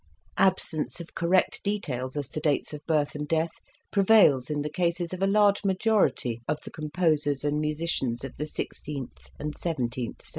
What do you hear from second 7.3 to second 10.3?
and musicians of the sixteenth and seventeenth centuries.